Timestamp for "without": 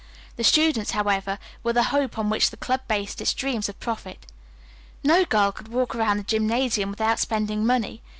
6.89-7.19